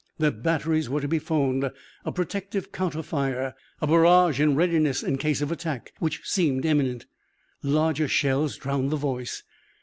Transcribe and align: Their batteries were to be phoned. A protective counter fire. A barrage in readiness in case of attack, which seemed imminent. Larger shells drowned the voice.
Their 0.17 0.31
batteries 0.31 0.89
were 0.89 0.99
to 1.01 1.07
be 1.07 1.19
phoned. 1.19 1.69
A 2.05 2.11
protective 2.11 2.71
counter 2.71 3.03
fire. 3.03 3.53
A 3.81 3.85
barrage 3.85 4.39
in 4.41 4.55
readiness 4.55 5.03
in 5.03 5.19
case 5.19 5.43
of 5.43 5.51
attack, 5.51 5.93
which 5.99 6.21
seemed 6.27 6.65
imminent. 6.65 7.05
Larger 7.61 8.07
shells 8.07 8.57
drowned 8.57 8.89
the 8.91 8.95
voice. 8.97 9.43